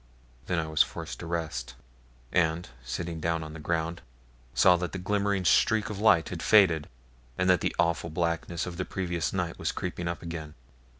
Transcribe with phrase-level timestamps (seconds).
[0.47, 1.75] Then I was forced to rest;
[2.31, 4.01] and, sitting down on the ground,
[4.55, 6.89] saw that the glimmering streak of light had faded,
[7.37, 10.55] and that the awful blackness of the previous night was creeping up again.